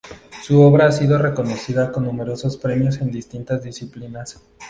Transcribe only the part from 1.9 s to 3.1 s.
con numerosos premios